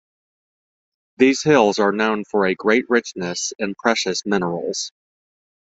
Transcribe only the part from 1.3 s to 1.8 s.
hills